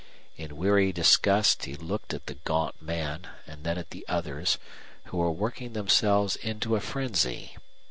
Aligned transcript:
In 0.35 0.57
weary 0.57 0.91
disgust 0.91 1.65
he 1.65 1.75
looked 1.75 2.11
at 2.11 2.25
the 2.25 2.33
gaunt 2.33 2.81
man, 2.81 3.27
and 3.45 3.63
then 3.63 3.77
at 3.77 3.91
the 3.91 4.03
others, 4.07 4.57
who 5.05 5.17
were 5.17 5.29
working 5.31 5.73
themselves 5.73 6.35
into 6.37 6.75
a 6.75 6.81
frenzy. 6.81 7.55